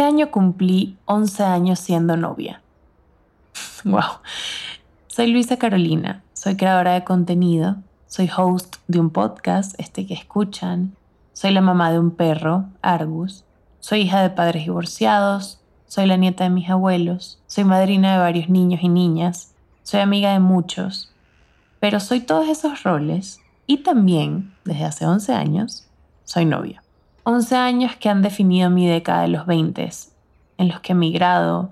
[0.00, 2.62] Este año cumplí 11 años siendo novia.
[3.84, 4.22] wow.
[5.08, 10.96] Soy Luisa Carolina, soy creadora de contenido, soy host de un podcast, este que escuchan,
[11.34, 13.44] soy la mamá de un perro, Argus,
[13.80, 18.48] soy hija de padres divorciados, soy la nieta de mis abuelos, soy madrina de varios
[18.48, 21.12] niños y niñas, soy amiga de muchos,
[21.78, 25.86] pero soy todos esos roles y también, desde hace 11 años,
[26.24, 26.82] soy novia.
[27.24, 29.90] 11 años que han definido mi década de los 20,
[30.58, 31.70] en los que he migrado,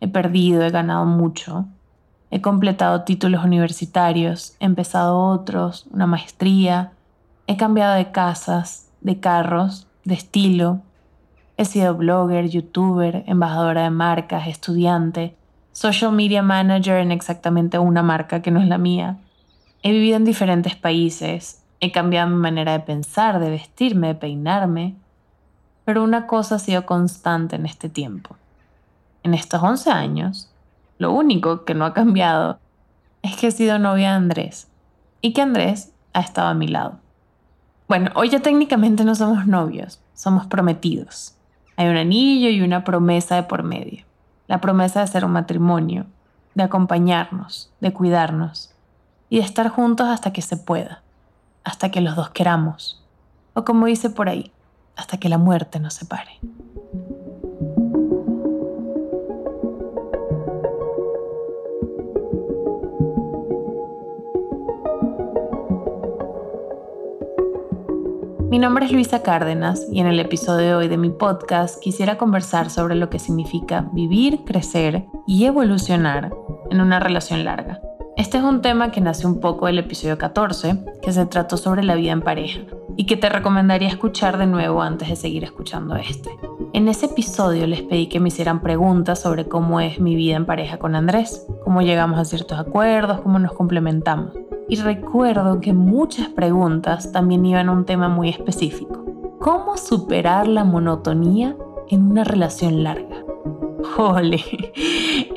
[0.00, 1.66] he perdido, he ganado mucho,
[2.30, 6.92] he completado títulos universitarios, he empezado otros, una maestría,
[7.46, 10.80] he cambiado de casas, de carros, de estilo,
[11.56, 15.34] he sido blogger, youtuber, embajadora de marcas, estudiante,
[15.72, 19.18] social media manager en exactamente una marca que no es la mía.
[19.82, 24.96] He vivido en diferentes países, He cambiado mi manera de pensar, de vestirme, de peinarme.
[25.84, 28.36] Pero una cosa ha sido constante en este tiempo.
[29.22, 30.50] En estos 11 años,
[30.98, 32.58] lo único que no ha cambiado
[33.22, 34.68] es que he sido novia de Andrés
[35.20, 36.98] y que Andrés ha estado a mi lado.
[37.86, 41.36] Bueno, hoy ya técnicamente no somos novios, somos prometidos.
[41.76, 44.04] Hay un anillo y una promesa de por medio.
[44.48, 46.06] La promesa de ser un matrimonio,
[46.54, 48.74] de acompañarnos, de cuidarnos
[49.30, 51.02] y de estar juntos hasta que se pueda
[51.64, 53.04] hasta que los dos queramos.
[53.54, 54.52] O como dice por ahí,
[54.96, 56.40] hasta que la muerte nos separe.
[68.50, 72.18] Mi nombre es Luisa Cárdenas y en el episodio de hoy de mi podcast quisiera
[72.18, 76.32] conversar sobre lo que significa vivir, crecer y evolucionar
[76.70, 77.80] en una relación larga.
[78.18, 81.84] Este es un tema que nace un poco del episodio 14, que se trató sobre
[81.84, 82.62] la vida en pareja,
[82.96, 86.28] y que te recomendaría escuchar de nuevo antes de seguir escuchando este.
[86.72, 90.46] En ese episodio les pedí que me hicieran preguntas sobre cómo es mi vida en
[90.46, 94.32] pareja con Andrés, cómo llegamos a ciertos acuerdos, cómo nos complementamos.
[94.68, 99.04] Y recuerdo que muchas preguntas también iban a un tema muy específico.
[99.38, 101.56] ¿Cómo superar la monotonía
[101.88, 103.24] en una relación larga?
[103.96, 104.42] Jole.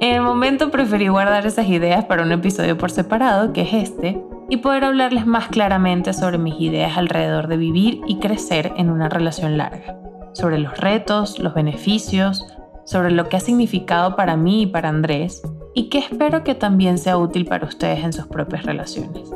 [0.01, 4.19] En el momento preferí guardar esas ideas para un episodio por separado, que es este,
[4.49, 9.09] y poder hablarles más claramente sobre mis ideas alrededor de vivir y crecer en una
[9.09, 9.99] relación larga,
[10.33, 12.47] sobre los retos, los beneficios,
[12.83, 15.43] sobre lo que ha significado para mí y para Andrés,
[15.75, 19.31] y que espero que también sea útil para ustedes en sus propias relaciones.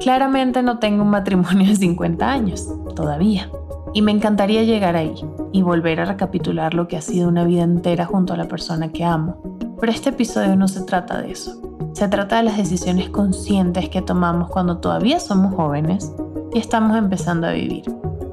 [0.00, 3.52] Claramente no tengo un matrimonio de 50 años, todavía.
[3.94, 5.14] Y me encantaría llegar ahí
[5.52, 8.90] y volver a recapitular lo que ha sido una vida entera junto a la persona
[8.90, 9.58] que amo.
[9.80, 11.60] Pero este episodio no se trata de eso.
[11.92, 16.12] Se trata de las decisiones conscientes que tomamos cuando todavía somos jóvenes
[16.52, 17.84] y estamos empezando a vivir.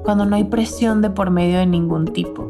[0.04, 2.44] Cuando no hay presión de por medio de ningún tipo.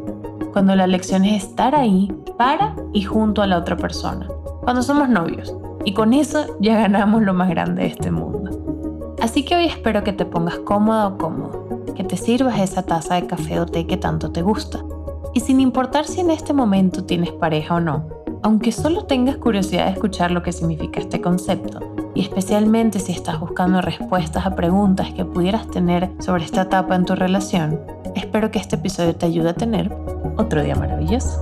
[0.52, 4.28] Cuando la lección es estar ahí para y junto a la otra persona.
[4.62, 5.56] Cuando somos novios.
[5.84, 9.16] Y con eso ya ganamos lo más grande de este mundo.
[9.22, 13.16] Así que hoy espero que te pongas cómoda o cómodo que te sirvas esa taza
[13.16, 14.84] de café o té que tanto te gusta.
[15.34, 18.06] Y sin importar si en este momento tienes pareja o no,
[18.46, 23.40] aunque solo tengas curiosidad de escuchar lo que significa este concepto, y especialmente si estás
[23.40, 27.82] buscando respuestas a preguntas que pudieras tener sobre esta etapa en tu relación,
[28.14, 29.92] espero que este episodio te ayude a tener
[30.38, 31.42] otro día maravilloso.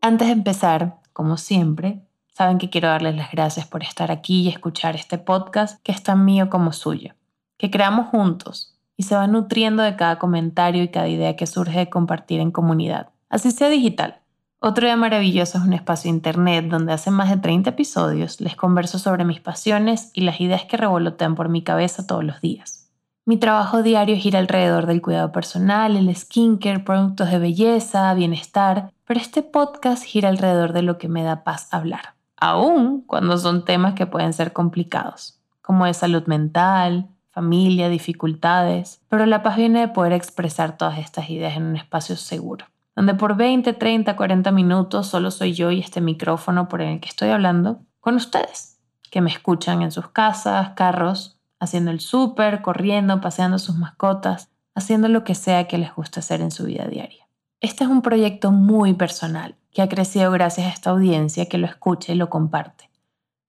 [0.00, 4.48] Antes de empezar, como siempre, saben que quiero darles las gracias por estar aquí y
[4.48, 7.14] escuchar este podcast que es tan mío como suyo,
[7.58, 11.78] que creamos juntos y se va nutriendo de cada comentario y cada idea que surge
[11.78, 14.20] de compartir en comunidad, así sea digital.
[14.60, 18.98] Otro día maravilloso es un espacio internet donde hace más de 30 episodios les converso
[18.98, 22.88] sobre mis pasiones y las ideas que revolotean por mi cabeza todos los días.
[23.26, 29.20] Mi trabajo diario gira alrededor del cuidado personal, el skincare, productos de belleza, bienestar pero
[29.20, 33.94] este podcast gira alrededor de lo que me da paz hablar, aun cuando son temas
[33.94, 37.08] que pueden ser complicados, como de salud mental,
[37.38, 42.16] familia, dificultades, pero la paz viene de poder expresar todas estas ideas en un espacio
[42.16, 46.98] seguro, donde por 20, 30, 40 minutos solo soy yo y este micrófono por el
[46.98, 48.80] que estoy hablando con ustedes,
[49.12, 55.06] que me escuchan en sus casas, carros, haciendo el súper, corriendo, paseando sus mascotas, haciendo
[55.06, 57.28] lo que sea que les guste hacer en su vida diaria.
[57.60, 61.68] Este es un proyecto muy personal que ha crecido gracias a esta audiencia que lo
[61.68, 62.90] escucha y lo comparte.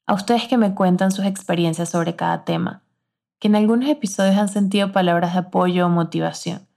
[0.06, 2.84] A ustedes que me cuentan sus experiencias sobre cada tema,
[3.40, 6.68] que en algunos episodios han sentido palabras de apoyo o motivación,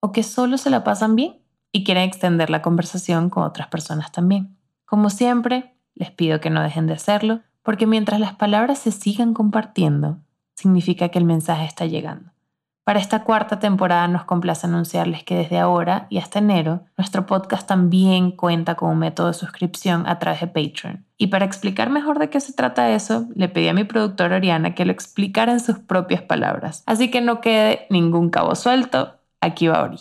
[0.00, 1.38] o que solo se la pasan bien
[1.72, 4.56] y quieren extender la conversación con otras personas también.
[4.84, 9.34] Como siempre, les pido que no dejen de hacerlo, porque mientras las palabras se sigan
[9.34, 10.20] compartiendo,
[10.54, 12.30] significa que el mensaje está llegando.
[12.86, 17.66] Para esta cuarta temporada nos complace anunciarles que desde ahora y hasta enero, nuestro podcast
[17.66, 21.04] también cuenta con un método de suscripción a través de Patreon.
[21.18, 24.76] Y para explicar mejor de qué se trata eso, le pedí a mi productora Oriana
[24.76, 26.84] que lo explicara en sus propias palabras.
[26.86, 29.98] Así que no quede ningún cabo suelto, aquí va Ori.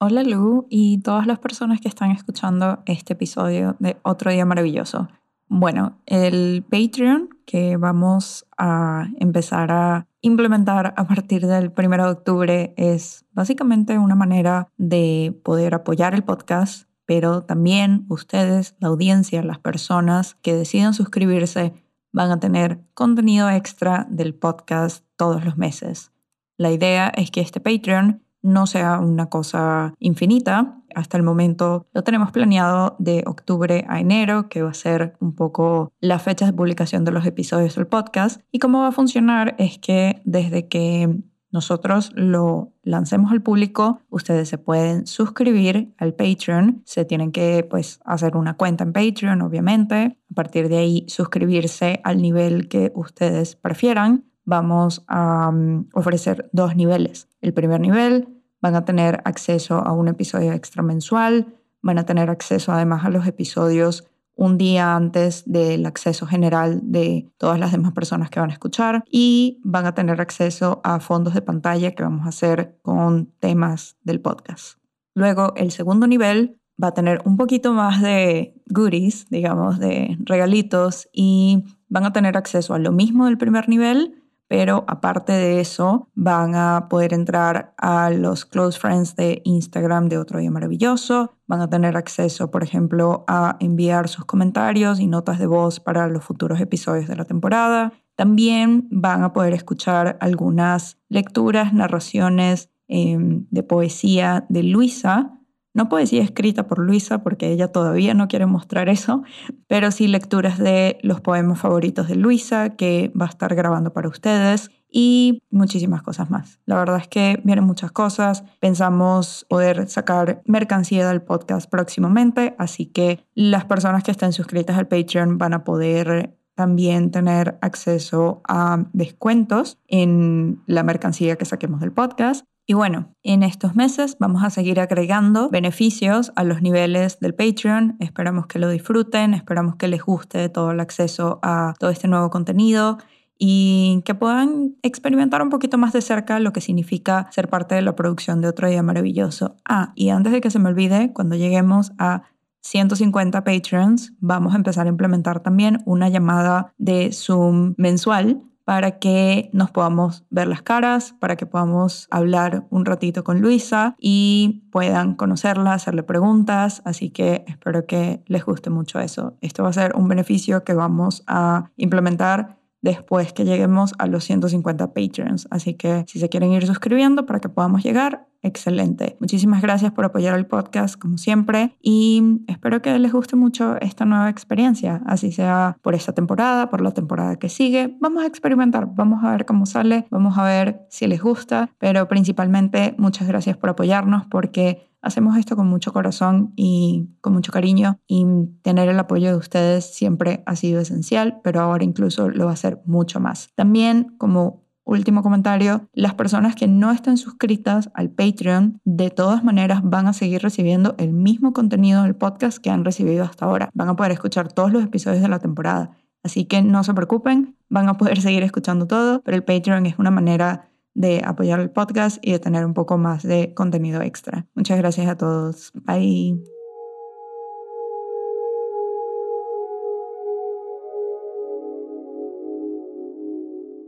[0.00, 5.08] Hola Lu y todas las personas que están escuchando este episodio de Otro Día Maravilloso.
[5.46, 12.74] Bueno, el Patreon que vamos a empezar a implementar a partir del 1 de octubre
[12.78, 19.58] es básicamente una manera de poder apoyar el podcast, pero también ustedes, la audiencia, las
[19.58, 21.74] personas que decidan suscribirse
[22.10, 26.10] van a tener contenido extra del podcast todos los meses.
[26.56, 30.80] La idea es que este Patreon no sea una cosa infinita.
[30.94, 35.34] Hasta el momento lo tenemos planeado de octubre a enero, que va a ser un
[35.34, 38.40] poco la fecha de publicación de los episodios del podcast.
[38.50, 41.22] Y cómo va a funcionar es que desde que
[41.54, 48.00] nosotros lo lancemos al público, ustedes se pueden suscribir al Patreon, se tienen que pues
[48.04, 53.54] hacer una cuenta en Patreon, obviamente, a partir de ahí suscribirse al nivel que ustedes
[53.54, 54.24] prefieran.
[54.44, 57.28] Vamos a mm, ofrecer dos niveles.
[57.40, 58.33] El primer nivel
[58.64, 63.10] van a tener acceso a un episodio extra mensual, van a tener acceso además a
[63.10, 68.48] los episodios un día antes del acceso general de todas las demás personas que van
[68.48, 72.78] a escuchar y van a tener acceso a fondos de pantalla que vamos a hacer
[72.80, 74.78] con temas del podcast.
[75.14, 81.10] Luego, el segundo nivel va a tener un poquito más de goodies, digamos, de regalitos
[81.12, 84.23] y van a tener acceso a lo mismo del primer nivel,
[84.56, 90.16] pero aparte de eso van a poder entrar a los close friends de Instagram de
[90.16, 95.40] Otro Día Maravilloso, van a tener acceso, por ejemplo, a enviar sus comentarios y notas
[95.40, 97.94] de voz para los futuros episodios de la temporada.
[98.14, 105.33] También van a poder escuchar algunas lecturas, narraciones em, de poesía de Luisa,
[105.74, 109.24] no poesía escrita por Luisa porque ella todavía no quiere mostrar eso,
[109.66, 114.08] pero sí lecturas de los poemas favoritos de Luisa que va a estar grabando para
[114.08, 116.60] ustedes y muchísimas cosas más.
[116.66, 118.44] La verdad es que vienen muchas cosas.
[118.60, 124.86] Pensamos poder sacar mercancía del podcast próximamente, así que las personas que estén suscritas al
[124.86, 131.90] Patreon van a poder también tener acceso a descuentos en la mercancía que saquemos del
[131.90, 132.46] podcast.
[132.66, 137.96] Y bueno, en estos meses vamos a seguir agregando beneficios a los niveles del Patreon.
[138.00, 142.30] Esperamos que lo disfruten, esperamos que les guste todo el acceso a todo este nuevo
[142.30, 142.96] contenido
[143.38, 147.82] y que puedan experimentar un poquito más de cerca lo que significa ser parte de
[147.82, 149.56] la producción de Otro Día Maravilloso.
[149.68, 152.22] Ah, y antes de que se me olvide, cuando lleguemos a
[152.62, 159.50] 150 Patreons, vamos a empezar a implementar también una llamada de Zoom mensual para que
[159.52, 165.14] nos podamos ver las caras, para que podamos hablar un ratito con Luisa y puedan
[165.14, 166.82] conocerla, hacerle preguntas.
[166.84, 169.36] Así que espero que les guste mucho eso.
[169.40, 174.24] Esto va a ser un beneficio que vamos a implementar después que lleguemos a los
[174.24, 175.48] 150 patrons.
[175.50, 179.16] Así que si se quieren ir suscribiendo para que podamos llegar, excelente.
[179.20, 184.04] Muchísimas gracias por apoyar el podcast como siempre y espero que les guste mucho esta
[184.04, 187.96] nueva experiencia, así sea por esta temporada, por la temporada que sigue.
[188.00, 192.06] Vamos a experimentar, vamos a ver cómo sale, vamos a ver si les gusta, pero
[192.06, 197.98] principalmente muchas gracias por apoyarnos porque hacemos esto con mucho corazón y con mucho cariño
[198.06, 198.24] y
[198.62, 202.56] tener el apoyo de ustedes siempre ha sido esencial, pero ahora incluso lo va a
[202.56, 203.50] ser mucho más.
[203.54, 209.80] También como último comentario, las personas que no estén suscritas al Patreon de todas maneras
[209.82, 213.70] van a seguir recibiendo el mismo contenido del podcast que han recibido hasta ahora.
[213.74, 215.90] Van a poder escuchar todos los episodios de la temporada.
[216.22, 219.98] Así que no se preocupen, van a poder seguir escuchando todo, pero el Patreon es
[219.98, 224.46] una manera de apoyar el podcast y de tener un poco más de contenido extra.
[224.54, 225.72] Muchas gracias a todos.
[225.74, 226.53] Bye.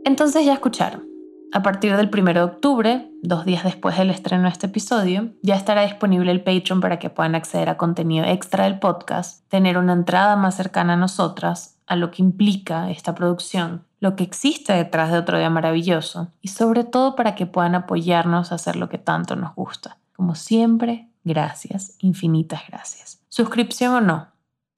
[0.07, 1.05] Entonces ya escucharon.
[1.51, 5.55] A partir del 1 de octubre, dos días después del estreno de este episodio, ya
[5.55, 9.91] estará disponible el Patreon para que puedan acceder a contenido extra del podcast, tener una
[9.91, 15.11] entrada más cercana a nosotras, a lo que implica esta producción lo que existe detrás
[15.11, 18.99] de otro día maravilloso y sobre todo para que puedan apoyarnos a hacer lo que
[18.99, 19.97] tanto nos gusta.
[20.15, 23.19] Como siempre, gracias, infinitas gracias.
[23.27, 24.27] Suscripción o no,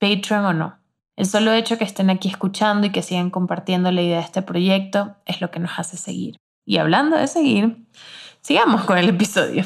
[0.00, 0.79] Patreon o no.
[1.20, 4.40] El solo hecho que estén aquí escuchando y que sigan compartiendo la idea de este
[4.40, 6.38] proyecto es lo que nos hace seguir.
[6.64, 7.84] Y hablando de seguir,
[8.40, 9.64] sigamos con el episodio.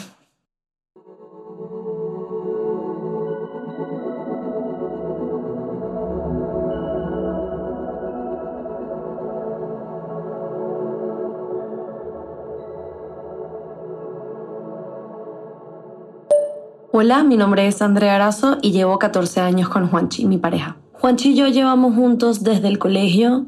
[16.90, 20.78] Hola, mi nombre es Andrea Arazo y llevo 14 años con Juanchi, mi pareja.
[21.04, 23.44] Juanchi y yo llevamos juntos desde el colegio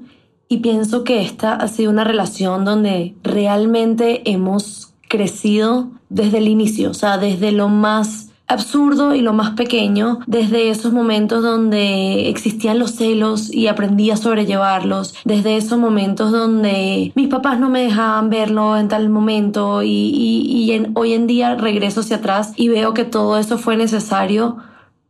[0.47, 6.91] y pienso que esta ha sido una relación donde realmente hemos crecido desde el inicio,
[6.91, 12.79] o sea, desde lo más absurdo y lo más pequeño, desde esos momentos donde existían
[12.79, 18.29] los celos y aprendí a sobrellevarlos, desde esos momentos donde mis papás no me dejaban
[18.29, 23.05] verlo en tal momento y, y, hoy en día regreso hacia atrás y veo que
[23.05, 24.59] todo eso fue necesario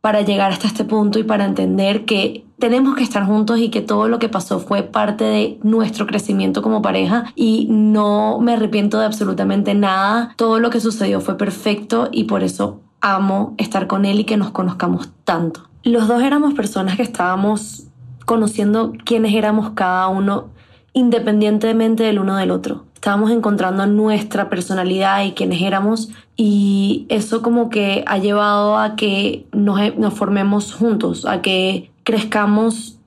[0.01, 3.81] para llegar hasta este punto y para entender que tenemos que estar juntos y que
[3.81, 8.99] todo lo que pasó fue parte de nuestro crecimiento como pareja y no me arrepiento
[8.99, 10.33] de absolutamente nada.
[10.37, 14.37] Todo lo que sucedió fue perfecto y por eso amo estar con él y que
[14.37, 15.69] nos conozcamos tanto.
[15.83, 17.83] Los dos éramos personas que estábamos
[18.25, 20.49] conociendo quiénes éramos cada uno
[20.93, 22.86] independientemente del uno del otro.
[22.97, 29.45] Estábamos encontrando nuestra personalidad y quiénes éramos y eso como que ha llevado a que
[29.51, 32.97] nos, nos formemos juntos, a que crezcamos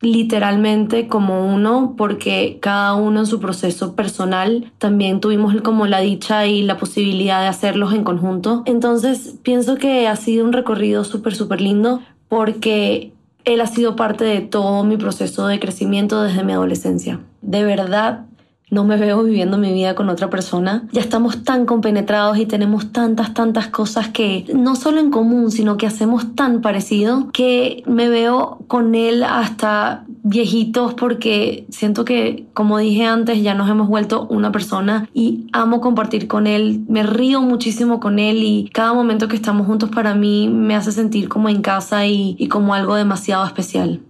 [0.00, 6.46] literalmente como uno porque cada uno en su proceso personal también tuvimos como la dicha
[6.46, 8.64] y la posibilidad de hacerlos en conjunto.
[8.66, 13.12] Entonces pienso que ha sido un recorrido súper, súper lindo porque
[13.44, 17.20] él ha sido parte de todo mi proceso de crecimiento desde mi adolescencia.
[17.42, 18.26] De verdad,
[18.70, 20.84] no me veo viviendo mi vida con otra persona.
[20.92, 25.76] Ya estamos tan compenetrados y tenemos tantas, tantas cosas que no solo en común, sino
[25.76, 32.78] que hacemos tan parecido que me veo con él hasta viejitos porque siento que, como
[32.78, 36.84] dije antes, ya nos hemos vuelto una persona y amo compartir con él.
[36.88, 40.92] Me río muchísimo con él y cada momento que estamos juntos para mí me hace
[40.92, 44.00] sentir como en casa y, y como algo demasiado especial.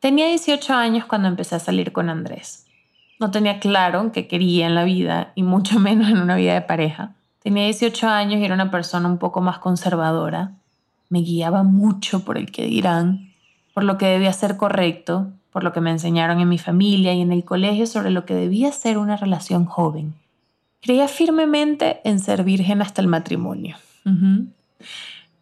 [0.00, 2.66] Tenía 18 años cuando empecé a salir con Andrés.
[3.18, 6.62] No tenía claro qué quería en la vida y mucho menos en una vida de
[6.62, 7.14] pareja.
[7.42, 10.52] Tenía 18 años y era una persona un poco más conservadora.
[11.08, 13.30] Me guiaba mucho por el que dirán,
[13.72, 17.20] por lo que debía ser correcto, por lo que me enseñaron en mi familia y
[17.22, 20.14] en el colegio sobre lo que debía ser una relación joven.
[20.82, 23.76] Creía firmemente en ser virgen hasta el matrimonio.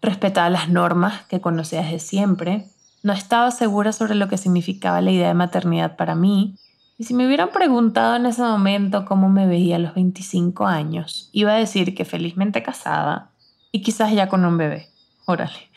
[0.01, 2.67] Respetaba las normas que conocía desde siempre,
[3.05, 6.57] no estaba segura sobre lo que significaba la idea de maternidad para mí.
[6.97, 11.29] Y si me hubieran preguntado en ese momento cómo me veía a los 25 años,
[11.33, 13.31] iba a decir que felizmente casada
[13.71, 14.89] y quizás ya con un bebé.
[15.27, 15.69] Órale.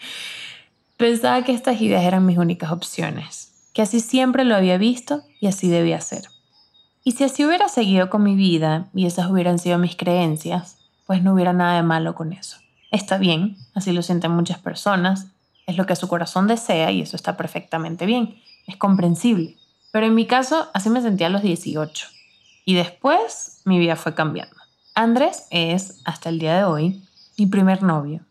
[0.95, 5.47] Pensaba que estas ideas eran mis únicas opciones, que así siempre lo había visto y
[5.47, 6.29] así debía ser.
[7.03, 11.21] Y si así hubiera seguido con mi vida y esas hubieran sido mis creencias, pues
[11.21, 12.57] no hubiera nada de malo con eso.
[12.89, 15.27] Está bien, así lo sienten muchas personas
[15.67, 19.57] es lo que su corazón desea y eso está perfectamente bien, es comprensible.
[19.91, 22.07] Pero en mi caso, así me sentía a los 18.
[22.65, 24.55] Y después mi vida fue cambiando.
[24.95, 27.03] Andrés es, hasta el día de hoy,
[27.37, 28.21] mi primer novio.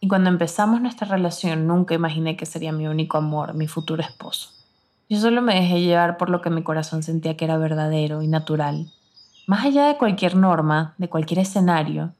[0.00, 4.50] Y cuando empezamos nuestra relación nunca imaginé que sería mi único amor, mi futuro esposo.
[5.08, 8.28] Yo solo me dejé llevar por lo que mi corazón sentía que era verdadero y
[8.28, 8.90] natural.
[9.46, 12.12] Más allá de cualquier norma, de cualquier escenario,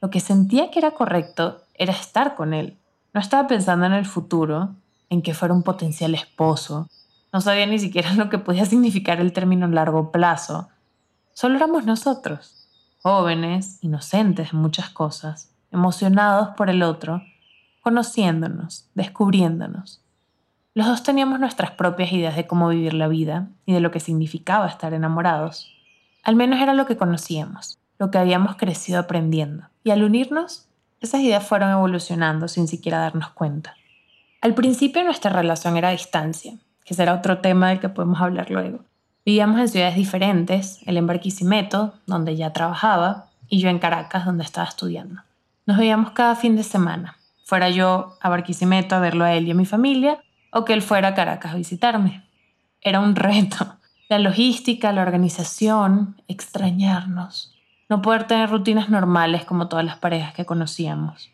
[0.00, 2.76] lo que sentía que era correcto era estar con él,
[3.12, 4.74] no estaba pensando en el futuro,
[5.08, 6.88] en que fuera un potencial esposo.
[7.32, 10.68] No sabía ni siquiera lo que podía significar el término largo plazo.
[11.32, 12.68] Solo éramos nosotros,
[13.02, 17.22] jóvenes, inocentes en muchas cosas, emocionados por el otro,
[17.82, 20.02] conociéndonos, descubriéndonos.
[20.74, 24.00] Los dos teníamos nuestras propias ideas de cómo vivir la vida y de lo que
[24.00, 25.74] significaba estar enamorados.
[26.22, 29.64] Al menos era lo que conocíamos, lo que habíamos crecido aprendiendo.
[29.82, 30.69] Y al unirnos,
[31.00, 33.74] esas ideas fueron evolucionando sin siquiera darnos cuenta.
[34.42, 36.54] Al principio nuestra relación era a distancia,
[36.84, 38.80] que será otro tema del que podemos hablar luego.
[39.24, 44.44] Vivíamos en ciudades diferentes, él en Barquisimeto, donde ya trabajaba, y yo en Caracas, donde
[44.44, 45.22] estaba estudiando.
[45.66, 49.50] Nos veíamos cada fin de semana, fuera yo a Barquisimeto a verlo a él y
[49.52, 52.24] a mi familia, o que él fuera a Caracas a visitarme.
[52.80, 53.76] Era un reto.
[54.08, 57.54] La logística, la organización, extrañarnos
[57.90, 61.30] no poder tener rutinas normales como todas las parejas que conocíamos.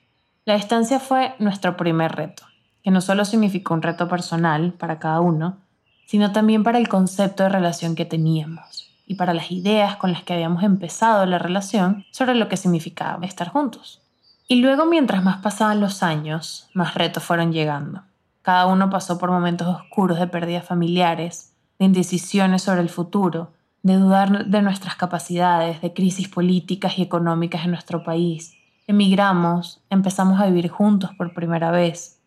[0.46, 2.44] La distancia fue nuestro primer reto,
[2.82, 5.58] que no solo significó un reto personal para cada uno,
[6.06, 10.22] sino también para el concepto de relación que teníamos y para las ideas con las
[10.22, 14.00] que habíamos empezado la relación sobre lo que significaba estar juntos.
[14.48, 18.02] Y luego, mientras más pasaban los años, más retos fueron llegando.
[18.42, 23.50] Cada uno pasó por momentos oscuros de pérdidas familiares, de indecisiones sobre el futuro,
[23.87, 28.57] de dudar de nuestras capacidades, de crisis políticas y económicas en nuestro país.
[28.88, 32.21] Emigramos, empezamos a vivir juntos por primera vez.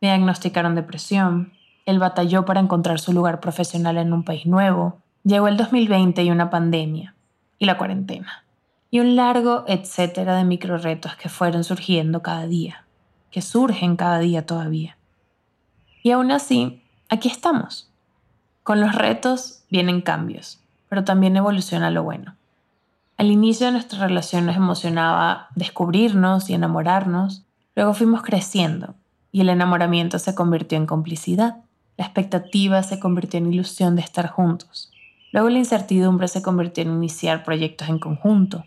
[0.00, 1.52] Me diagnosticaron depresión.
[1.86, 4.98] Él batalló para encontrar su lugar profesional en un país nuevo.
[5.22, 7.14] Llegó el 2020 y una pandemia.
[7.60, 8.44] y la cuarentena.
[8.90, 12.86] Y un largo etcétera de micro retos que fueron surgiendo cada día,
[13.30, 14.98] que surgen cada día todavía.
[16.02, 17.88] Y aún así, aquí estamos.
[18.64, 20.63] Con los retos vienen cambios,
[20.94, 22.36] pero también evoluciona lo bueno.
[23.16, 27.42] Al inicio de nuestra relación nos emocionaba descubrirnos y enamorarnos,
[27.74, 28.94] luego fuimos creciendo
[29.32, 31.56] y el enamoramiento se convirtió en complicidad,
[31.96, 34.92] la expectativa se convirtió en ilusión de estar juntos,
[35.32, 38.64] luego la incertidumbre se convirtió en iniciar proyectos en conjunto,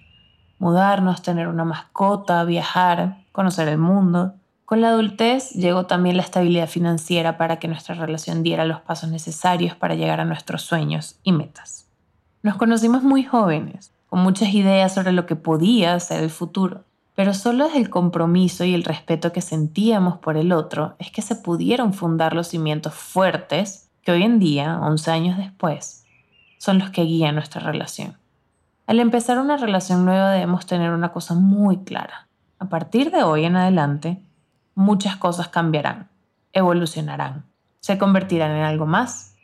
[0.59, 4.33] mudarnos, tener una mascota, viajar, conocer el mundo.
[4.65, 9.09] Con la adultez llegó también la estabilidad financiera para que nuestra relación diera los pasos
[9.09, 11.86] necesarios para llegar a nuestros sueños y metas.
[12.43, 16.83] Nos conocimos muy jóvenes, con muchas ideas sobre lo que podía ser el futuro,
[17.15, 21.21] pero solo desde el compromiso y el respeto que sentíamos por el otro es que
[21.21, 26.05] se pudieron fundar los cimientos fuertes que hoy en día, 11 años después,
[26.59, 28.17] son los que guían nuestra relación.
[28.85, 32.27] Al empezar una relación nueva debemos tener una cosa muy clara.
[32.59, 34.21] A partir de hoy en adelante,
[34.75, 36.07] muchas cosas cambiarán,
[36.53, 37.45] evolucionarán,
[37.79, 39.35] se convertirán en algo más.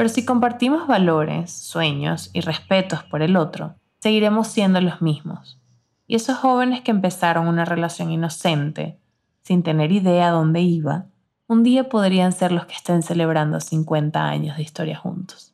[0.00, 5.60] Pero si compartimos valores, sueños y respetos por el otro, seguiremos siendo los mismos.
[6.06, 8.98] Y esos jóvenes que empezaron una relación inocente,
[9.42, 11.04] sin tener idea dónde iba,
[11.48, 15.52] un día podrían ser los que estén celebrando 50 años de historia juntos.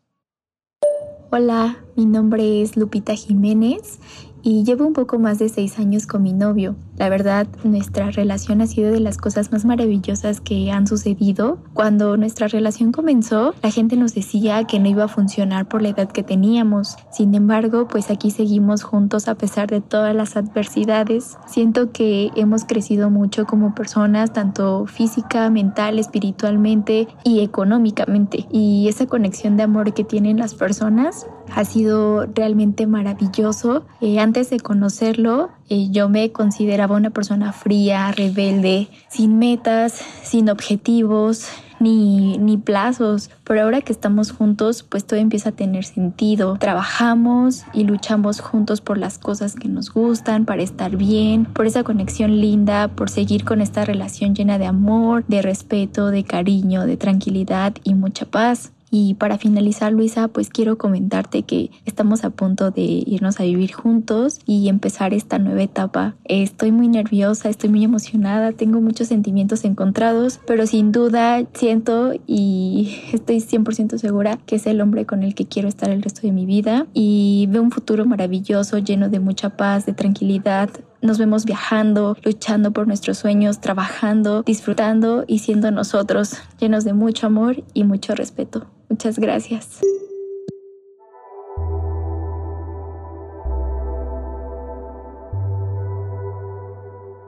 [1.33, 3.99] Hola, mi nombre es Lupita Jiménez
[4.47, 6.76] y llevo un poco más de seis años con mi novio.
[6.99, 11.59] La verdad, nuestra relación ha sido de las cosas más maravillosas que han sucedido.
[11.75, 15.88] Cuando nuestra relación comenzó, la gente nos decía que no iba a funcionar por la
[15.88, 16.97] edad que teníamos.
[17.11, 21.37] Sin embargo, pues aquí seguimos juntos a pesar de todas las adversidades.
[21.49, 28.47] Siento que hemos crecido mucho como personas, tanto física, mental, espiritualmente y económicamente.
[28.52, 33.87] Y esa conexión de amor que tienen las personas ha sido realmente maravilloso.
[34.00, 40.49] Eh, antes de conocerlo, eh, yo me consideraba una persona fría, rebelde, sin metas, sin
[40.50, 41.49] objetivos,
[41.80, 43.30] ni, ni, plazos.
[43.45, 46.56] Pero ahora que estamos juntos, pues todo empieza a tener sentido.
[46.59, 51.85] Trabajamos y luchamos juntos por las cosas que nos gustan, para estar bien, por esa
[51.85, 56.97] conexión linda, por seguir con esta relación llena de amor, de respeto, de cariño, de
[56.97, 58.73] tranquilidad y mucha paz.
[58.91, 63.73] Y para finalizar, Luisa, pues quiero comentarte que estamos a punto de irnos a vivir
[63.73, 66.15] juntos y empezar esta nueva etapa.
[66.25, 73.01] Estoy muy nerviosa, estoy muy emocionada, tengo muchos sentimientos encontrados, pero sin duda siento y
[73.13, 76.33] estoy 100% segura que es el hombre con el que quiero estar el resto de
[76.33, 80.71] mi vida y veo un futuro maravilloso, lleno de mucha paz, de tranquilidad,
[81.03, 87.27] nos vemos viajando, luchando por nuestros sueños, trabajando, disfrutando y siendo nosotros, llenos de mucho
[87.27, 88.67] amor y mucho respeto.
[88.89, 89.81] Muchas gracias.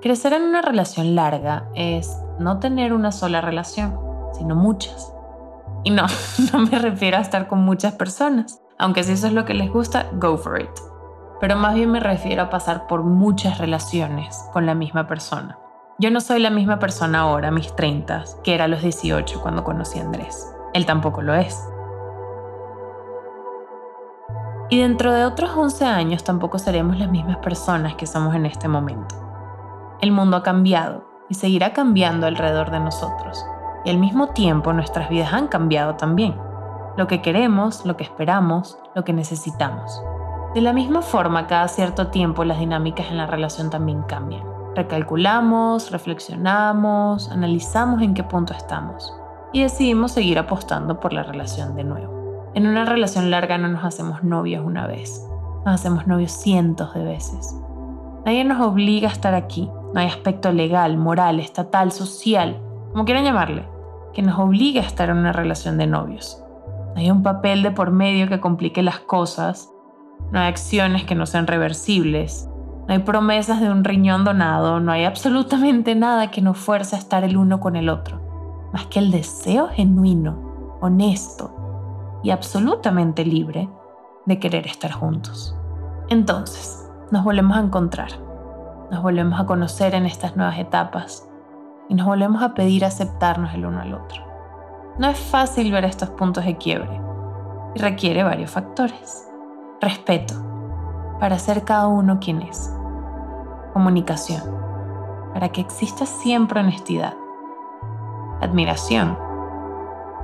[0.01, 3.99] Crecer en una relación larga es no tener una sola relación,
[4.33, 5.13] sino muchas.
[5.83, 6.07] Y no,
[6.53, 9.71] no me refiero a estar con muchas personas, aunque si eso es lo que les
[9.71, 10.71] gusta, go for it.
[11.41, 15.59] Pero más bien me refiero a pasar por muchas relaciones con la misma persona.
[15.99, 19.65] Yo no soy la misma persona ahora, mis 30, que era a los 18 cuando
[19.65, 20.47] conocí a Andrés.
[20.75, 21.69] Él tampoco lo es.
[24.71, 28.69] Y dentro de otros 11 años tampoco seremos las mismas personas que somos en este
[28.69, 29.15] momento.
[30.03, 33.45] El mundo ha cambiado y seguirá cambiando alrededor de nosotros.
[33.87, 36.37] Y al mismo tiempo nuestras vidas han cambiado también.
[36.99, 40.03] Lo que queremos, lo que esperamos, lo que necesitamos.
[40.55, 44.45] De la misma forma, cada cierto tiempo las dinámicas en la relación también cambian.
[44.75, 49.18] Recalculamos, reflexionamos, analizamos en qué punto estamos
[49.53, 52.51] y decidimos seguir apostando por la relación de nuevo.
[52.55, 55.27] En una relación larga no nos hacemos novios una vez,
[55.65, 57.57] nos hacemos novios cientos de veces.
[58.25, 62.61] Nadie nos obliga a estar aquí, no hay aspecto legal, moral, estatal, social,
[62.93, 63.67] como quieran llamarle,
[64.13, 66.43] que nos obligue a estar en una relación de novios.
[66.95, 69.71] No hay un papel de por medio que complique las cosas,
[70.33, 72.49] no hay acciones que no sean reversibles,
[72.87, 76.99] no hay promesas de un riñón donado, no hay absolutamente nada que nos fuerce a
[76.99, 78.28] estar el uno con el otro
[78.73, 83.69] más que el deseo genuino, honesto y absolutamente libre
[84.27, 85.57] de querer estar juntos.
[86.09, 88.11] Entonces, nos volvemos a encontrar,
[88.91, 91.29] nos volvemos a conocer en estas nuevas etapas
[91.89, 94.23] y nos volvemos a pedir aceptarnos el uno al otro.
[94.99, 97.01] No es fácil ver estos puntos de quiebre
[97.75, 99.27] y requiere varios factores.
[99.81, 100.35] Respeto,
[101.21, 102.75] para ser cada uno quien es.
[103.73, 104.43] Comunicación,
[105.33, 107.15] para que exista siempre honestidad
[108.41, 109.19] admiración,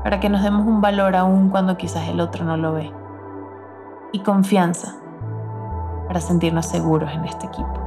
[0.03, 2.93] para que nos demos un valor aún cuando quizás el otro no lo ve.
[4.13, 4.97] Y confianza,
[6.07, 7.81] para sentirnos seguros en este equipo.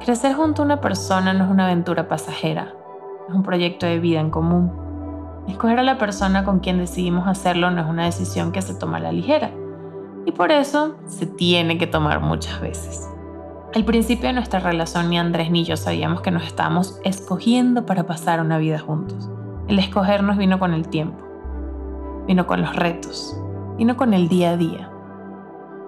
[0.00, 2.74] Crecer junto a una persona no es una aventura pasajera,
[3.28, 4.72] es un proyecto de vida en común.
[5.48, 8.98] Escoger a la persona con quien decidimos hacerlo no es una decisión que se toma
[8.98, 9.50] a la ligera,
[10.24, 13.11] y por eso se tiene que tomar muchas veces.
[13.74, 18.04] Al principio de nuestra relación ni Andrés ni yo sabíamos que nos estábamos escogiendo para
[18.04, 19.30] pasar una vida juntos.
[19.66, 21.24] El escogernos vino con el tiempo,
[22.26, 23.34] vino con los retos,
[23.78, 24.90] vino con el día a día.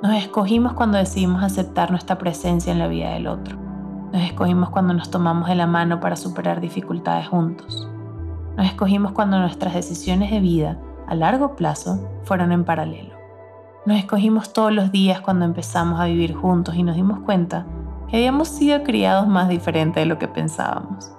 [0.02, 3.58] Nos escogimos cuando decidimos aceptar nuestra presencia en la vida del otro.
[4.14, 7.86] Nos escogimos cuando nos tomamos de la mano para superar dificultades juntos.
[8.56, 13.13] Nos escogimos cuando nuestras decisiones de vida a largo plazo fueron en paralelo.
[13.86, 17.66] Nos escogimos todos los días cuando empezamos a vivir juntos y nos dimos cuenta
[18.08, 21.12] que habíamos sido criados más diferente de lo que pensábamos.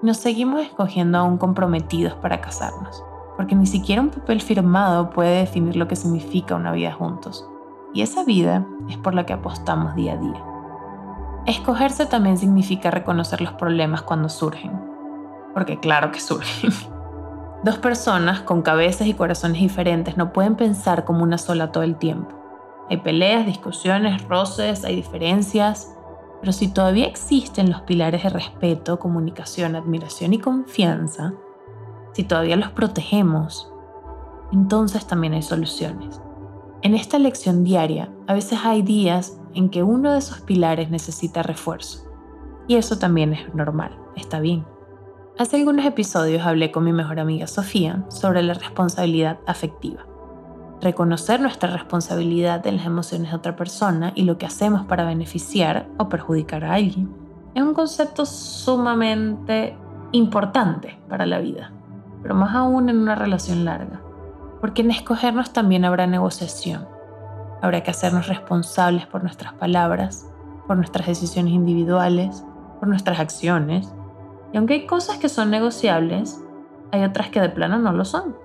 [0.00, 3.04] Nos seguimos escogiendo aún comprometidos para casarnos,
[3.36, 7.46] porque ni siquiera un papel firmado puede definir lo que significa una vida juntos.
[7.92, 10.44] Y esa vida es por la que apostamos día a día.
[11.44, 14.72] Escogerse también significa reconocer los problemas cuando surgen,
[15.52, 16.70] porque claro que surgen.
[17.64, 21.96] Dos personas con cabezas y corazones diferentes no pueden pensar como una sola todo el
[21.96, 22.36] tiempo.
[22.88, 25.92] Hay peleas, discusiones, roces, hay diferencias,
[26.40, 31.34] pero si todavía existen los pilares de respeto, comunicación, admiración y confianza,
[32.12, 33.72] si todavía los protegemos,
[34.52, 36.20] entonces también hay soluciones.
[36.82, 41.42] En esta lección diaria, a veces hay días en que uno de esos pilares necesita
[41.42, 42.04] refuerzo.
[42.68, 44.64] Y eso también es normal, está bien.
[45.38, 50.04] Hace algunos episodios hablé con mi mejor amiga Sofía sobre la responsabilidad afectiva.
[50.80, 55.86] Reconocer nuestra responsabilidad en las emociones de otra persona y lo que hacemos para beneficiar
[55.96, 57.14] o perjudicar a alguien.
[57.54, 59.76] Es un concepto sumamente
[60.10, 61.70] importante para la vida,
[62.20, 64.00] pero más aún en una relación larga,
[64.60, 66.88] porque en escogernos también habrá negociación.
[67.62, 70.28] Habrá que hacernos responsables por nuestras palabras,
[70.66, 72.44] por nuestras decisiones individuales,
[72.80, 73.94] por nuestras acciones
[74.52, 76.42] y aunque hay cosas que son negociables,
[76.92, 78.36] hay otras que de plano no lo son.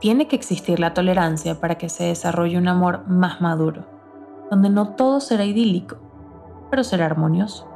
[0.00, 3.84] Tiene que existir la tolerancia para que se desarrolle un amor más maduro,
[4.50, 5.96] donde no todo será idílico,
[6.70, 7.68] pero será armonioso.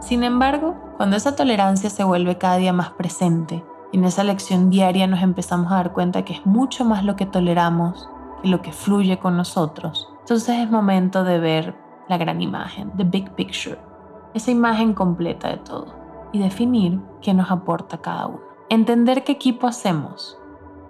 [0.00, 4.70] Sin embargo, cuando esa tolerancia se vuelve cada día más presente, y en esa lección
[4.70, 8.08] diaria nos empezamos a dar cuenta que es mucho más lo que toleramos
[8.42, 11.74] que lo que fluye con nosotros, entonces es momento de ver
[12.08, 13.78] la gran imagen, the big picture,
[14.34, 16.03] esa imagen completa de todo
[16.34, 18.40] y definir qué nos aporta cada uno.
[18.68, 20.36] Entender qué equipo hacemos.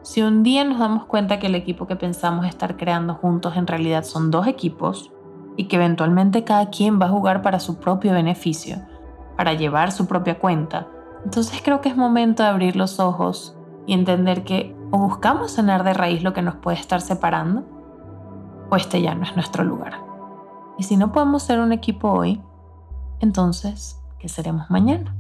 [0.01, 3.67] Si un día nos damos cuenta que el equipo que pensamos estar creando juntos en
[3.67, 5.13] realidad son dos equipos
[5.57, 8.79] y que eventualmente cada quien va a jugar para su propio beneficio,
[9.37, 10.89] para llevar su propia cuenta,
[11.27, 13.55] entonces creo que es momento de abrir los ojos
[13.87, 17.65] y entender que o buscamos sanar de raíz lo que nos puede estar separando,
[18.71, 20.03] o este ya no es nuestro lugar.
[20.79, 22.41] Y si no podemos ser un equipo hoy,
[23.21, 25.15] entonces, ¿qué seremos mañana?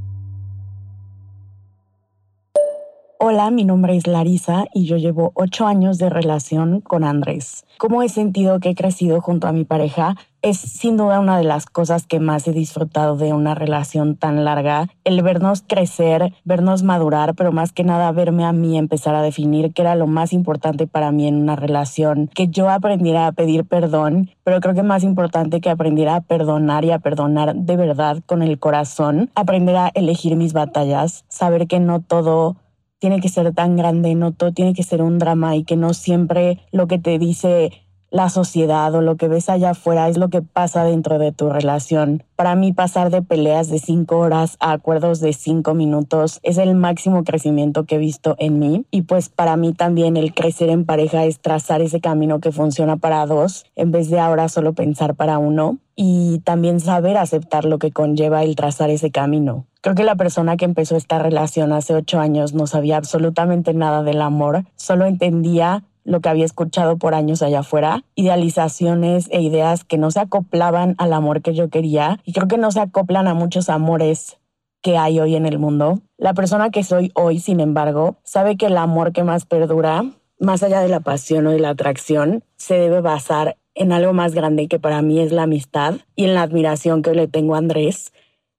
[3.20, 7.64] Hola, mi nombre es Larisa y yo llevo ocho años de relación con Andrés.
[7.78, 10.16] ¿Cómo he sentido que he crecido junto a mi pareja?
[10.42, 14.44] Es sin duda una de las cosas que más he disfrutado de una relación tan
[14.44, 19.22] larga, el vernos crecer, vernos madurar, pero más que nada verme a mí empezar a
[19.22, 23.32] definir qué era lo más importante para mí en una relación, que yo aprendiera a
[23.32, 27.76] pedir perdón, pero creo que más importante que aprendiera a perdonar y a perdonar de
[27.76, 32.56] verdad con el corazón, aprender a elegir mis batallas, saber que no todo
[33.04, 35.92] tiene que ser tan grande, no todo tiene que ser un drama y que no
[35.92, 37.83] siempre lo que te dice
[38.14, 41.50] la sociedad o lo que ves allá afuera es lo que pasa dentro de tu
[41.50, 42.22] relación.
[42.36, 46.76] Para mí pasar de peleas de cinco horas a acuerdos de cinco minutos es el
[46.76, 50.84] máximo crecimiento que he visto en mí y pues para mí también el crecer en
[50.84, 55.16] pareja es trazar ese camino que funciona para dos en vez de ahora solo pensar
[55.16, 59.66] para uno y también saber aceptar lo que conlleva el trazar ese camino.
[59.80, 64.04] Creo que la persona que empezó esta relación hace ocho años no sabía absolutamente nada
[64.04, 69.84] del amor, solo entendía lo que había escuchado por años allá afuera, idealizaciones e ideas
[69.84, 73.26] que no se acoplaban al amor que yo quería y creo que no se acoplan
[73.26, 74.38] a muchos amores
[74.82, 76.00] que hay hoy en el mundo.
[76.18, 80.04] La persona que soy hoy, sin embargo, sabe que el amor que más perdura,
[80.38, 84.34] más allá de la pasión o de la atracción, se debe basar en algo más
[84.34, 87.58] grande que para mí es la amistad y en la admiración que le tengo a
[87.58, 88.12] Andrés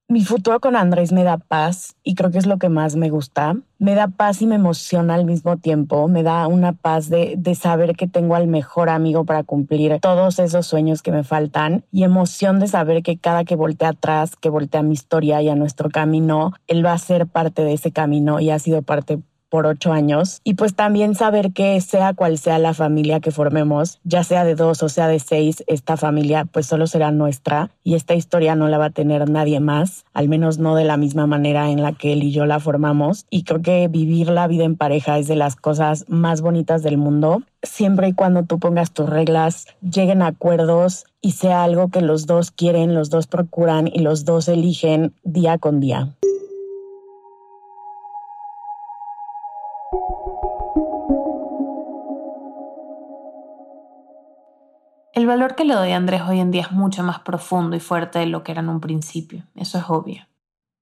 [0.08, 3.10] mi futuro con Andrés me da paz y creo que es lo que más me
[3.10, 3.56] gusta.
[3.78, 6.06] Me da paz y me emociona al mismo tiempo.
[6.06, 10.38] Me da una paz de, de, saber que tengo al mejor amigo para cumplir todos
[10.38, 14.48] esos sueños que me faltan y emoción de saber que cada que voltee atrás, que
[14.48, 17.90] voltee a mi historia y a nuestro camino, él va a ser parte de ese
[17.90, 22.38] camino y ha sido parte por ocho años y pues también saber que sea cual
[22.38, 26.44] sea la familia que formemos, ya sea de dos o sea de seis, esta familia
[26.44, 30.28] pues solo será nuestra y esta historia no la va a tener nadie más, al
[30.28, 33.44] menos no de la misma manera en la que él y yo la formamos y
[33.44, 37.42] creo que vivir la vida en pareja es de las cosas más bonitas del mundo,
[37.62, 42.50] siempre y cuando tú pongas tus reglas, lleguen acuerdos y sea algo que los dos
[42.50, 46.14] quieren, los dos procuran y los dos eligen día con día.
[55.16, 57.80] El valor que le doy a Andrés hoy en día es mucho más profundo y
[57.80, 60.26] fuerte de lo que era en un principio, eso es obvio.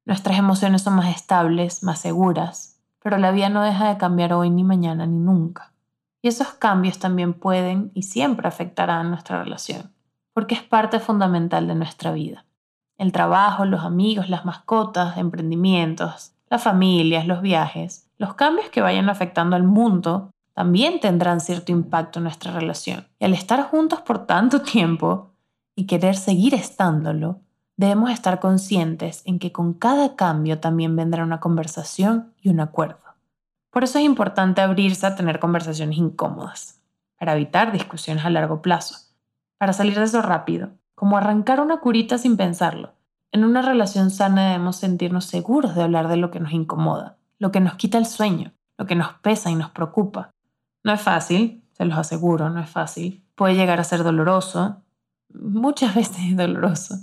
[0.06, 4.50] Nuestras emociones son más estables, más seguras, pero la vida no deja de cambiar hoy
[4.50, 5.72] ni mañana ni nunca.
[6.20, 9.92] Y esos cambios también pueden y siempre afectarán nuestra relación,
[10.32, 12.44] porque es parte fundamental de nuestra vida.
[12.98, 19.08] El trabajo, los amigos, las mascotas, emprendimientos, las familias, los viajes, los cambios que vayan
[19.08, 23.06] afectando al mundo también tendrán cierto impacto en nuestra relación.
[23.18, 25.32] Y al estar juntos por tanto tiempo
[25.74, 27.40] y querer seguir estándolo,
[27.76, 33.00] debemos estar conscientes en que con cada cambio también vendrá una conversación y un acuerdo.
[33.70, 36.80] Por eso es importante abrirse a tener conversaciones incómodas,
[37.18, 38.94] para evitar discusiones a largo plazo,
[39.58, 42.92] para salir de eso rápido, como arrancar una curita sin pensarlo.
[43.32, 47.50] En una relación sana debemos sentirnos seguros de hablar de lo que nos incomoda, lo
[47.50, 50.30] que nos quita el sueño, lo que nos pesa y nos preocupa,
[50.84, 53.24] no es fácil, se los aseguro, no es fácil.
[53.34, 54.82] Puede llegar a ser doloroso,
[55.32, 56.96] muchas veces es doloroso,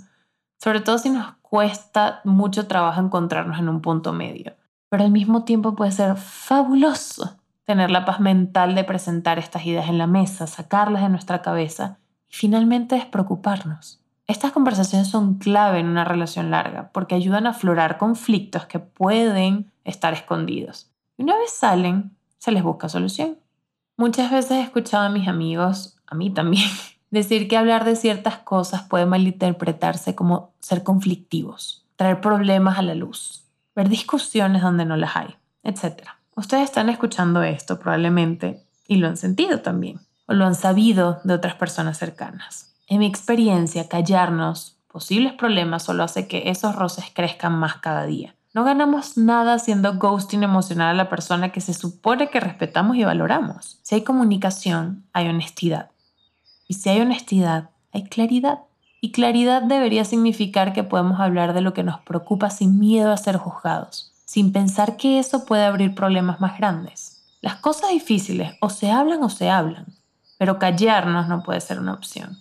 [0.58, 4.54] sobre todo si nos cuesta mucho trabajo encontrarnos en un punto medio.
[4.88, 9.88] Pero al mismo tiempo puede ser fabuloso tener la paz mental de presentar estas ideas
[9.88, 14.00] en la mesa, sacarlas de nuestra cabeza y finalmente despreocuparnos.
[14.26, 19.72] Estas conversaciones son clave en una relación larga porque ayudan a aflorar conflictos que pueden
[19.84, 20.90] estar escondidos.
[21.16, 23.38] Y una vez salen, se les busca solución.
[23.96, 26.68] Muchas veces he escuchado a mis amigos, a mí también,
[27.10, 32.94] decir que hablar de ciertas cosas puede malinterpretarse como ser conflictivos, traer problemas a la
[32.94, 36.08] luz, ver discusiones donde no las hay, etc.
[36.34, 41.34] Ustedes están escuchando esto probablemente y lo han sentido también, o lo han sabido de
[41.34, 42.74] otras personas cercanas.
[42.86, 48.34] En mi experiencia, callarnos posibles problemas solo hace que esos roces crezcan más cada día.
[48.54, 53.04] No ganamos nada haciendo ghosting emocional a la persona que se supone que respetamos y
[53.04, 53.78] valoramos.
[53.82, 55.90] Si hay comunicación, hay honestidad.
[56.68, 58.58] Y si hay honestidad, hay claridad.
[59.00, 63.16] Y claridad debería significar que podemos hablar de lo que nos preocupa sin miedo a
[63.16, 67.24] ser juzgados, sin pensar que eso puede abrir problemas más grandes.
[67.40, 69.86] Las cosas difíciles o se hablan o se hablan,
[70.36, 72.38] pero callarnos no puede ser una opción.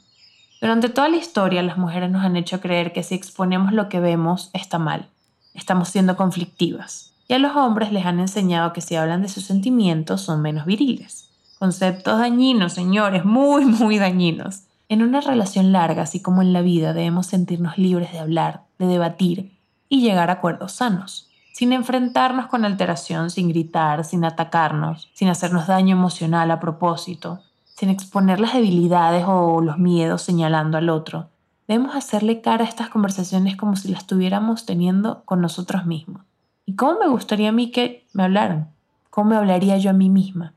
[0.59, 4.01] Durante toda la historia las mujeres nos han hecho creer que si exponemos lo que
[4.01, 5.07] vemos está mal
[5.53, 7.13] estamos siendo conflictivas.
[7.27, 10.65] Y a los hombres les han enseñado que si hablan de sus sentimientos son menos
[10.65, 11.29] viriles.
[11.59, 14.63] Conceptos dañinos, señores, muy, muy dañinos.
[14.89, 18.87] En una relación larga, así como en la vida, debemos sentirnos libres de hablar, de
[18.87, 25.29] debatir y llegar a acuerdos sanos, sin enfrentarnos con alteración, sin gritar, sin atacarnos, sin
[25.29, 27.39] hacernos daño emocional a propósito,
[27.75, 31.29] sin exponer las debilidades o los miedos señalando al otro,
[31.71, 36.23] Debemos hacerle cara a estas conversaciones como si las estuviéramos teniendo con nosotros mismos.
[36.65, 38.73] ¿Y cómo me gustaría a mí que me hablaran?
[39.09, 40.53] ¿Cómo me hablaría yo a mí misma?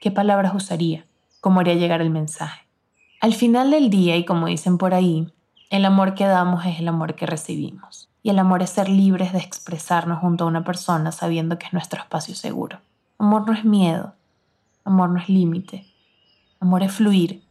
[0.00, 1.06] ¿Qué palabras usaría?
[1.40, 2.66] ¿Cómo haría llegar el mensaje?
[3.20, 5.32] Al final del día, y como dicen por ahí,
[5.70, 8.08] el amor que damos es el amor que recibimos.
[8.24, 11.74] Y el amor es ser libres de expresarnos junto a una persona sabiendo que es
[11.74, 12.80] nuestro espacio seguro.
[13.18, 14.14] Amor no es miedo.
[14.84, 15.86] Amor no es límite.
[16.58, 17.44] Amor es fluir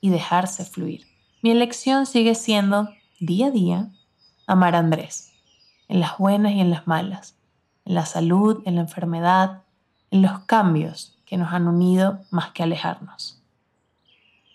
[0.00, 1.06] y dejarse fluir.
[1.46, 2.88] Mi elección sigue siendo,
[3.20, 3.88] día a día,
[4.48, 5.30] amar a Andrés,
[5.86, 7.36] en las buenas y en las malas,
[7.84, 9.62] en la salud, en la enfermedad,
[10.10, 13.40] en los cambios que nos han unido más que alejarnos.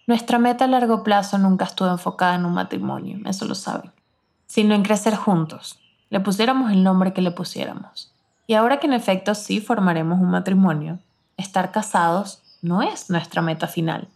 [0.05, 3.93] Nuestra meta a largo plazo nunca estuvo enfocada en un matrimonio, eso lo saben,
[4.47, 8.11] sino en crecer juntos, le pusiéramos el nombre que le pusiéramos.
[8.47, 10.99] Y ahora que en efecto sí formaremos un matrimonio,
[11.37, 14.09] estar casados no es nuestra meta final,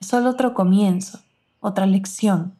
[0.00, 1.18] es solo otro comienzo,
[1.64, 2.52] otra lección,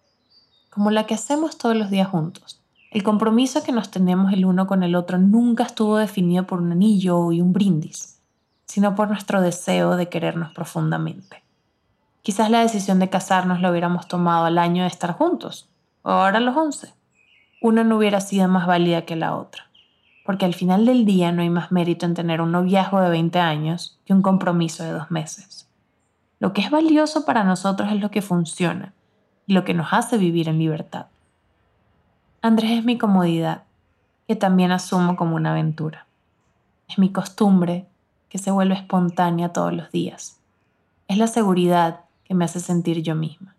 [0.70, 2.62] como la que hacemos todos los días juntos.
[2.90, 6.72] El compromiso que nos tenemos el uno con el otro nunca estuvo definido por un
[6.72, 8.18] anillo y un brindis,
[8.64, 11.42] sino por nuestro deseo de querernos profundamente.
[12.22, 15.68] Quizás la decisión de casarnos la hubiéramos tomado al año de estar juntos,
[16.00, 16.94] o ahora a los once.
[17.60, 19.64] Una no hubiera sido más válida que la otra,
[20.24, 23.38] porque al final del día no hay más mérito en tener un noviazgo de 20
[23.38, 25.68] años que un compromiso de dos meses.
[26.44, 28.92] Lo que es valioso para nosotros es lo que funciona
[29.46, 31.07] y lo que nos hace vivir en libertad.
[32.42, 33.62] Andrés es mi comodidad,
[34.28, 36.07] que también asumo como una aventura.
[36.87, 37.87] Es mi costumbre,
[38.28, 40.38] que se vuelve espontánea todos los días.
[41.09, 43.54] Es la seguridad que me hace sentir yo misma.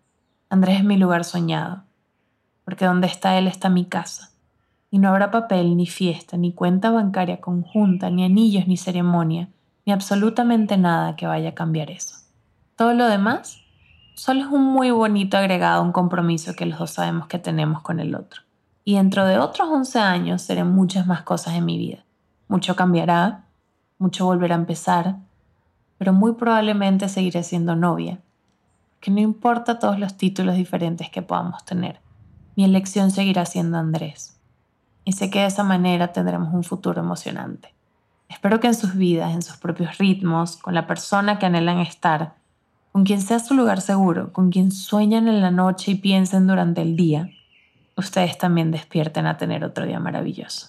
[0.48, 1.82] Andrés es mi lugar soñado,
[2.64, 4.30] porque donde está él está mi casa.
[4.92, 9.48] Y no habrá papel, ni fiesta, ni cuenta bancaria conjunta, ni anillos, ni ceremonia,
[9.84, 12.25] ni absolutamente nada que vaya a cambiar eso.
[12.76, 13.62] Todo lo demás
[14.14, 18.00] solo es un muy bonito agregado un compromiso que los dos sabemos que tenemos con
[18.00, 18.42] el otro.
[18.84, 22.04] Y dentro de otros 11 años seré muchas más cosas en mi vida.
[22.48, 23.46] Mucho cambiará,
[23.98, 25.16] mucho volverá a empezar,
[25.96, 28.20] pero muy probablemente seguiré siendo novia,
[29.00, 32.00] que no importa todos los títulos diferentes que podamos tener,
[32.56, 34.38] mi elección seguirá siendo Andrés.
[35.04, 37.74] Y sé que de esa manera tendremos un futuro emocionante.
[38.28, 42.34] Espero que en sus vidas, en sus propios ritmos, con la persona que anhelan estar,
[42.96, 46.80] con quien sea su lugar seguro, con quien sueñan en la noche y piensen durante
[46.80, 47.28] el día,
[47.94, 50.68] ustedes también despierten a tener otro día maravilloso.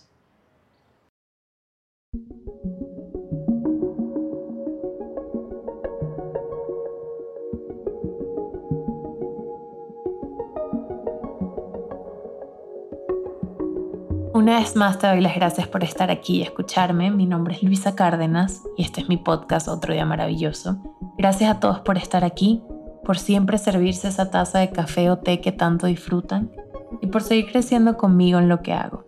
[14.38, 17.10] Una vez más te doy las gracias por estar aquí y escucharme.
[17.10, 20.78] Mi nombre es Luisa Cárdenas y este es mi podcast Otro Día Maravilloso.
[21.18, 22.62] Gracias a todos por estar aquí,
[23.04, 26.52] por siempre servirse esa taza de café o té que tanto disfrutan
[27.02, 29.06] y por seguir creciendo conmigo en lo que hago.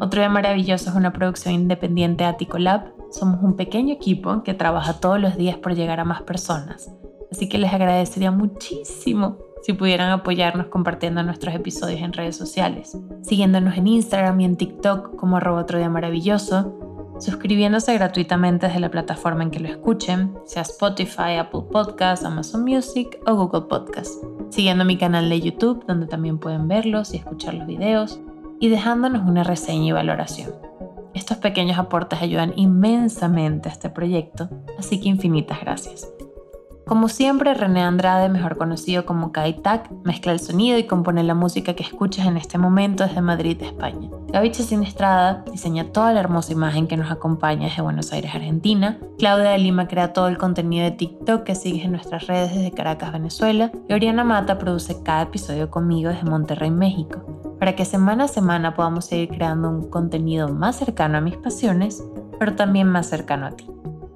[0.00, 2.94] Otro Día Maravilloso es una producción independiente de Atico Lab.
[3.10, 6.90] Somos un pequeño equipo que trabaja todos los días por llegar a más personas.
[7.30, 13.76] Así que les agradecería muchísimo si pudieran apoyarnos compartiendo nuestros episodios en redes sociales, siguiéndonos
[13.76, 16.78] en Instagram y en TikTok como arroba otro día maravilloso,
[17.20, 23.18] suscribiéndose gratuitamente desde la plataforma en que lo escuchen, sea Spotify, Apple Podcasts, Amazon Music
[23.26, 24.18] o Google Podcasts,
[24.50, 28.20] siguiendo mi canal de YouTube donde también pueden verlos y escuchar los videos,
[28.58, 30.52] y dejándonos una reseña y valoración.
[31.14, 34.48] Estos pequeños aportes ayudan inmensamente a este proyecto,
[34.78, 36.08] así que infinitas gracias.
[36.86, 41.74] Como siempre, René Andrade, mejor conocido como Kaitak, mezcla el sonido y compone la música
[41.74, 44.10] que escuchas en este momento desde Madrid, España.
[44.32, 48.98] Gavicha Sinestrada diseña toda la hermosa imagen que nos acompaña desde Buenos Aires, Argentina.
[49.18, 52.72] Claudia de Lima crea todo el contenido de TikTok que sigues en nuestras redes desde
[52.72, 53.70] Caracas, Venezuela.
[53.88, 58.74] Y Oriana Mata produce cada episodio conmigo desde Monterrey, México, para que semana a semana
[58.74, 62.04] podamos seguir creando un contenido más cercano a mis pasiones,
[62.40, 63.66] pero también más cercano a ti.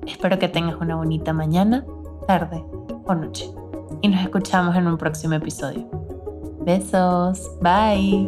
[0.06, 1.84] Espero que tengas una bonita mañana
[2.26, 2.64] tarde
[3.06, 3.50] o noche.
[4.02, 5.88] Y nos escuchamos en un próximo episodio.
[6.64, 7.50] Besos.
[7.60, 8.26] Bye.